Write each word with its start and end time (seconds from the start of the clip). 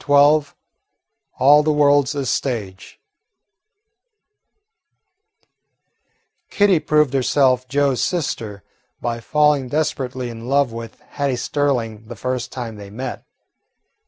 XII 0.03 0.47
"ALL 1.37 1.61
THE 1.61 1.71
WORLD'S 1.71 2.15
A 2.15 2.25
STAGE" 2.25 2.99
Kitty 6.49 6.79
proved 6.79 7.13
herself 7.13 7.67
Joe's 7.67 8.03
sister 8.03 8.63
by 8.99 9.19
falling 9.19 9.67
desperately 9.67 10.31
in 10.31 10.49
love 10.49 10.71
with 10.71 10.99
Hattie 11.01 11.35
Sterling 11.35 12.05
the 12.07 12.15
first 12.15 12.51
time 12.51 12.77
they 12.77 12.89
met. 12.89 13.27